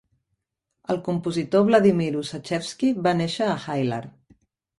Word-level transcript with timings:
El 0.93 0.99
compositor 1.07 1.67
Vladimir 1.67 2.07
Ussachevsky 2.23 2.91
va 3.09 3.15
néixer 3.21 3.53
a 3.53 3.61
Hailar. 3.61 4.03